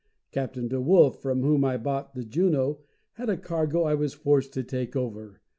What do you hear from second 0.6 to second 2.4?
D'Wolf, from whom I bought the